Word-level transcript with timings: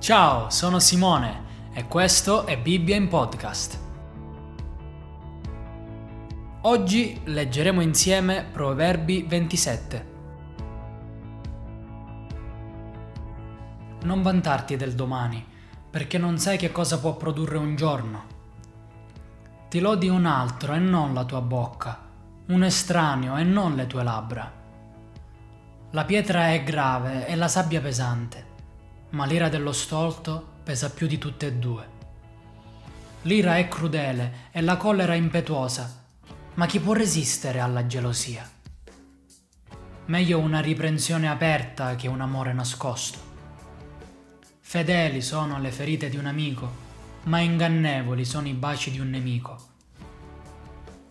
Ciao, 0.00 0.48
sono 0.48 0.78
Simone 0.78 1.72
e 1.72 1.88
questo 1.88 2.46
è 2.46 2.56
Bibbia 2.56 2.94
in 2.94 3.08
podcast. 3.08 3.78
Oggi 6.62 7.20
leggeremo 7.24 7.80
insieme 7.80 8.44
Proverbi 8.44 9.24
27. 9.24 10.06
Non 14.02 14.22
vantarti 14.22 14.76
del 14.76 14.94
domani, 14.94 15.44
perché 15.90 16.16
non 16.16 16.38
sai 16.38 16.56
che 16.58 16.70
cosa 16.70 17.00
può 17.00 17.16
produrre 17.16 17.58
un 17.58 17.74
giorno. 17.74 18.24
Ti 19.68 19.80
lodi 19.80 20.08
un 20.08 20.26
altro 20.26 20.74
e 20.74 20.78
non 20.78 21.12
la 21.12 21.24
tua 21.24 21.40
bocca, 21.40 21.98
un 22.46 22.62
estraneo 22.62 23.36
e 23.36 23.42
non 23.42 23.74
le 23.74 23.88
tue 23.88 24.04
labbra. 24.04 24.50
La 25.90 26.04
pietra 26.04 26.52
è 26.52 26.62
grave 26.62 27.26
e 27.26 27.34
la 27.34 27.48
sabbia 27.48 27.80
pesante, 27.80 28.46
ma 29.10 29.24
l'ira 29.24 29.48
dello 29.48 29.72
stolto 29.72 30.56
pesa 30.62 30.90
più 30.90 31.06
di 31.06 31.18
tutte 31.18 31.46
e 31.46 31.52
due. 31.54 31.96
L'ira 33.22 33.56
è 33.56 33.68
crudele 33.68 34.48
e 34.50 34.60
la 34.60 34.76
collera 34.76 35.14
impetuosa, 35.14 36.04
ma 36.54 36.66
chi 36.66 36.80
può 36.80 36.92
resistere 36.92 37.60
alla 37.60 37.86
gelosia? 37.86 38.48
Meglio 40.06 40.38
una 40.38 40.60
riprensione 40.60 41.28
aperta 41.28 41.94
che 41.94 42.08
un 42.08 42.20
amore 42.20 42.52
nascosto. 42.52 43.18
Fedeli 44.60 45.22
sono 45.22 45.58
le 45.58 45.70
ferite 45.70 46.08
di 46.08 46.16
un 46.16 46.26
amico, 46.26 46.86
ma 47.24 47.40
ingannevoli 47.40 48.24
sono 48.24 48.48
i 48.48 48.52
baci 48.52 48.90
di 48.90 49.00
un 49.00 49.10
nemico. 49.10 49.56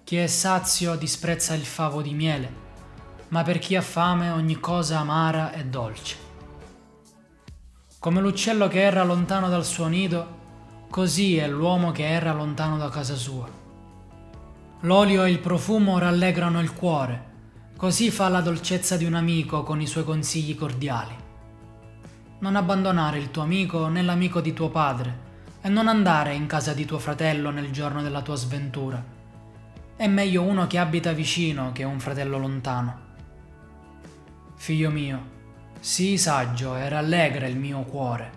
Chi 0.03 0.17
è 0.17 0.27
sazio 0.27 0.95
disprezza 0.95 1.53
il 1.53 1.65
favo 1.65 2.01
di 2.01 2.13
miele, 2.13 2.65
ma 3.29 3.43
per 3.43 3.59
chi 3.59 3.75
ha 3.75 3.81
fame 3.81 4.29
ogni 4.29 4.59
cosa 4.59 4.99
amara 4.99 5.51
e 5.53 5.65
dolce. 5.65 6.26
Come 8.07 8.21
l'uccello 8.21 8.69
che 8.69 8.83
erra 8.83 9.03
lontano 9.03 9.49
dal 9.49 9.65
suo 9.65 9.87
nido, 9.87 10.35
così 10.89 11.35
è 11.35 11.45
l'uomo 11.45 11.91
che 11.91 12.07
erra 12.07 12.31
lontano 12.31 12.77
da 12.77 12.87
casa 12.87 13.15
sua. 13.15 13.45
L'olio 14.79 15.25
e 15.25 15.29
il 15.29 15.39
profumo 15.39 15.97
rallegrano 15.97 16.61
il 16.61 16.71
cuore, 16.71 17.25
così 17.75 18.09
fa 18.09 18.29
la 18.29 18.39
dolcezza 18.39 18.95
di 18.95 19.03
un 19.03 19.15
amico 19.15 19.63
con 19.63 19.81
i 19.81 19.87
suoi 19.87 20.05
consigli 20.05 20.55
cordiali. 20.55 21.13
Non 22.39 22.55
abbandonare 22.55 23.17
il 23.17 23.29
tuo 23.29 23.41
amico 23.41 23.89
né 23.89 24.01
l'amico 24.01 24.39
di 24.39 24.53
tuo 24.53 24.69
padre, 24.69 25.19
e 25.61 25.67
non 25.67 25.89
andare 25.89 26.33
in 26.33 26.45
casa 26.45 26.71
di 26.71 26.85
tuo 26.85 26.99
fratello 26.99 27.49
nel 27.49 27.71
giorno 27.71 28.01
della 28.01 28.21
tua 28.21 28.35
sventura. 28.35 29.03
È 29.97 30.07
meglio 30.07 30.43
uno 30.43 30.65
che 30.65 30.77
abita 30.77 31.11
vicino 31.11 31.73
che 31.73 31.83
un 31.83 31.99
fratello 31.99 32.37
lontano. 32.37 32.99
Figlio 34.55 34.91
mio, 34.91 35.35
sii 35.79 36.17
saggio 36.17 36.75
e 36.75 36.89
rallegra 36.89 37.47
il 37.47 37.57
mio 37.57 37.81
cuore, 37.83 38.31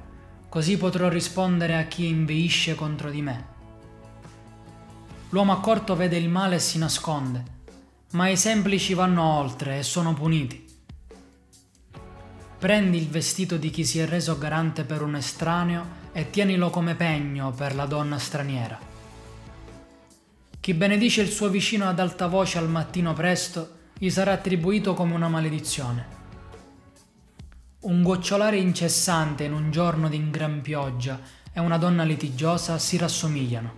così 0.49 0.77
potrò 0.77 1.09
rispondere 1.09 1.77
a 1.77 1.85
chi 1.85 2.07
inveisce 2.07 2.75
contro 2.75 3.11
di 3.11 3.23
me. 3.23 3.47
L'uomo 5.31 5.53
accorto 5.53 5.97
vede 5.97 6.17
il 6.17 6.29
male 6.29 6.57
e 6.57 6.61
si 6.61 6.79
nasconde, 6.79 7.45
ma 8.13 8.29
i 8.29 8.37
semplici 8.37 8.95
vanno 8.95 9.23
oltre 9.23 9.79
e 9.79 9.83
sono 9.83 10.13
puniti. 10.13 10.67
Prendi 12.59 12.99
il 12.99 13.09
vestito 13.09 13.57
di 13.57 13.71
chi 13.71 13.85
si 13.85 14.01
è 14.01 14.07
reso 14.07 14.37
garante 14.37 14.85
per 14.85 15.03
un 15.03 15.17
estraneo 15.17 15.99
e 16.13 16.29
tienilo 16.31 16.69
come 16.69 16.95
pegno 16.95 17.53
per 17.53 17.75
la 17.75 17.87
donna 17.87 18.19
straniera. 18.19 18.79
Chi 20.61 20.75
benedice 20.75 21.23
il 21.23 21.31
suo 21.31 21.49
vicino 21.49 21.89
ad 21.89 21.99
alta 21.99 22.27
voce 22.27 22.59
al 22.59 22.69
mattino 22.69 23.15
presto, 23.15 23.79
gli 23.97 24.11
sarà 24.11 24.33
attribuito 24.33 24.93
come 24.93 25.15
una 25.15 25.29
maledizione. 25.29 26.20
Un 27.83 28.03
gocciolare 28.03 28.59
incessante 28.59 29.45
in 29.45 29.55
un 29.55 29.71
giorno 29.71 30.11
di 30.11 30.29
gran 30.29 30.61
pioggia 30.61 31.19
e 31.51 31.61
una 31.61 31.79
donna 31.79 32.03
litigiosa 32.03 32.77
si 32.79 32.99
rassomigliano. 32.99 33.73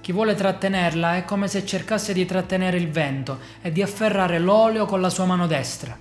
Chi 0.00 0.10
vuole 0.10 0.34
trattenerla 0.34 1.16
è 1.16 1.26
come 1.26 1.48
se 1.48 1.66
cercasse 1.66 2.14
di 2.14 2.24
trattenere 2.24 2.78
il 2.78 2.88
vento 2.88 3.40
e 3.60 3.72
di 3.72 3.82
afferrare 3.82 4.38
l'olio 4.38 4.86
con 4.86 5.02
la 5.02 5.10
sua 5.10 5.26
mano 5.26 5.46
destra. 5.46 5.98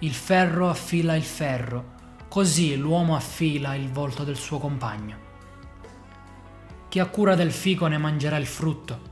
Il 0.00 0.12
ferro 0.12 0.68
affila 0.68 1.14
il 1.14 1.22
ferro, 1.22 1.92
così 2.26 2.74
l'uomo 2.74 3.14
affila 3.14 3.76
il 3.76 3.88
volto 3.88 4.24
del 4.24 4.36
suo 4.36 4.58
compagno. 4.58 5.16
Chi 6.88 6.98
ha 6.98 7.06
cura 7.06 7.36
del 7.36 7.52
fico 7.52 7.86
ne 7.86 7.98
mangerà 7.98 8.36
il 8.36 8.46
frutto 8.46 9.10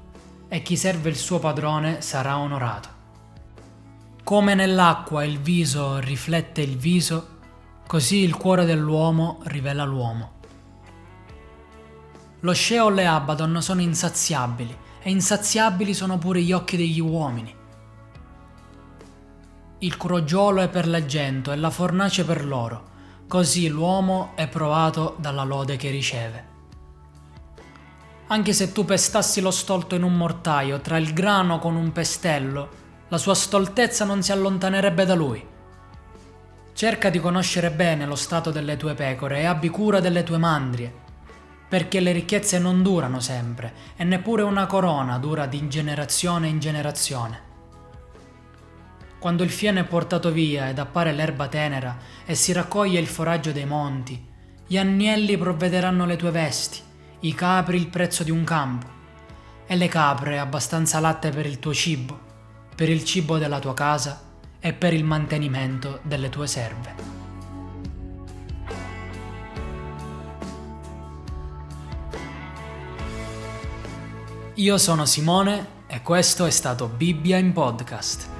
e 0.49 0.63
chi 0.63 0.77
serve 0.77 1.11
il 1.11 1.17
suo 1.17 1.39
padrone 1.39 2.01
sarà 2.01 2.39
onorato. 2.39 3.00
Come 4.31 4.55
nell'acqua 4.55 5.25
il 5.25 5.41
viso 5.41 5.99
riflette 5.99 6.61
il 6.61 6.77
viso, 6.77 7.39
così 7.85 8.19
il 8.19 8.37
cuore 8.37 8.65
dell'uomo 8.65 9.41
rivela 9.47 9.83
l'uomo. 9.83 10.35
Lo 12.39 12.55
Sheol 12.55 13.01
e 13.01 13.07
Abaddon 13.07 13.61
sono 13.61 13.81
insaziabili, 13.81 14.73
e 15.03 15.11
insaziabili 15.11 15.93
sono 15.95 16.17
pure 16.17 16.43
gli 16.43 16.53
occhi 16.53 16.77
degli 16.77 17.01
uomini. 17.01 17.53
Il 19.81 19.97
crogiolo 19.97 20.61
è 20.61 20.69
per 20.69 20.87
l'argento 20.87 21.51
e 21.51 21.57
la 21.57 21.71
fornace 21.71 22.25
per 22.25 22.45
l'oro, 22.45 22.85
così 23.27 23.67
l'uomo 23.67 24.31
è 24.37 24.47
provato 24.47 25.17
dalla 25.19 25.43
lode 25.43 25.75
che 25.75 25.91
riceve. 25.91 26.45
Anche 28.29 28.53
se 28.53 28.71
tu 28.71 28.85
pestassi 28.85 29.41
lo 29.41 29.51
stolto 29.51 29.97
in 29.97 30.05
un 30.05 30.17
mortaio, 30.17 30.81
tra 30.81 30.99
il 30.99 31.13
grano 31.13 31.59
con 31.59 31.75
un 31.75 31.91
pestello, 31.91 32.79
la 33.11 33.19
sua 33.19 33.35
stoltezza 33.35 34.05
non 34.05 34.23
si 34.23 34.33
allontanerebbe 34.33 35.05
da 35.05 35.15
lui. 35.15 35.47
Cerca 36.73 37.11
di 37.11 37.21
conoscere 37.21 37.71
bene 37.71 38.07
lo 38.07 38.15
stato 38.15 38.51
delle 38.51 38.77
tue 38.77 38.95
pecore 38.95 39.41
e 39.41 39.45
abbi 39.45 39.69
cura 39.69 40.01
delle 40.01 40.23
tue 40.23 40.39
mandrie, 40.39 40.93
perché 41.69 42.01
le 42.01 42.13
ricchezze 42.13 42.59
non 42.59 42.83
durano 42.83 43.21
sempre 43.21 43.73
e 43.97 44.05
neppure 44.05 44.43
una 44.43 44.67
corona 44.67 45.19
dura 45.19 45.47
di 45.47 45.69
generazione 45.69 46.49
in 46.49 46.59
generazione. 46.59 47.49
Quando 49.19 49.43
il 49.43 49.51
fieno 49.51 49.81
è 49.81 49.85
portato 49.85 50.31
via 50.31 50.69
ed 50.69 50.79
appare 50.79 51.13
l'erba 51.13 51.49
tenera 51.49 51.99
e 52.25 52.35
si 52.35 52.53
raccoglie 52.53 52.99
il 52.99 53.07
foraggio 53.07 53.53
dei 53.53 53.67
monti, 53.67 54.29
gli 54.67 54.79
agnelli 54.79 55.37
provvederanno 55.37 56.07
le 56.07 56.17
tue 56.17 56.31
vesti 56.31 56.89
i 57.23 57.35
capri 57.35 57.77
il 57.77 57.89
prezzo 57.89 58.23
di 58.23 58.31
un 58.31 58.45
campo 58.45 58.87
e 59.67 59.77
le 59.77 59.89
capre 59.89 60.39
abbastanza 60.39 61.01
latte 61.01 61.29
per 61.29 61.45
il 61.45 61.59
tuo 61.59 61.75
cibo, 61.75 62.30
per 62.81 62.89
il 62.89 63.05
cibo 63.05 63.37
della 63.37 63.59
tua 63.59 63.75
casa 63.75 64.19
e 64.59 64.73
per 64.73 64.95
il 64.95 65.05
mantenimento 65.05 66.01
delle 66.01 66.31
tue 66.31 66.47
serve. 66.47 66.95
Io 74.55 74.79
sono 74.79 75.05
Simone 75.05 75.67
e 75.89 76.01
questo 76.01 76.47
è 76.47 76.51
stato 76.51 76.87
Bibbia 76.89 77.37
in 77.37 77.53
podcast. 77.53 78.40